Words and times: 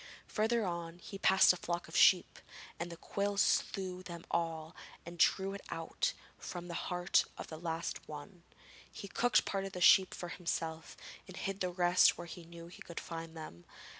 Further 0.29 0.65
on, 0.65 0.97
he 0.97 1.19
passed 1.19 1.53
a 1.53 1.57
flock 1.57 1.87
of 1.87 1.95
sheep, 1.95 2.39
and 2.79 2.91
the 2.91 2.97
quill 2.97 3.37
slew 3.37 4.01
them 4.01 4.25
all 4.31 4.75
and 5.05 5.21
he 5.21 5.27
drew 5.27 5.53
it 5.53 5.61
out 5.69 6.13
from 6.39 6.67
the 6.67 6.73
heart 6.89 7.25
of 7.37 7.49
the 7.49 7.59
last 7.59 8.09
one. 8.09 8.41
He 8.91 9.07
cooked 9.07 9.45
part 9.45 9.63
of 9.63 9.75
a 9.75 9.79
sheep 9.79 10.15
for 10.15 10.29
himself 10.29 10.97
and 11.27 11.37
hid 11.37 11.59
the 11.59 11.69
rest 11.69 12.17
where 12.17 12.25
he 12.25 12.43
knew 12.45 12.65
he 12.65 12.81
could 12.81 12.99
find 12.99 13.37
them. 13.37 13.63